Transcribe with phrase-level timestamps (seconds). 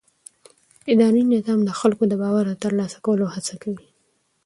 [0.93, 3.87] اداري نظام د خلکو د باور د ترلاسه کولو هڅه کوي.